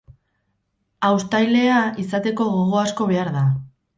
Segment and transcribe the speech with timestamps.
[1.09, 3.47] Haustailea izateko gogo asko behar da.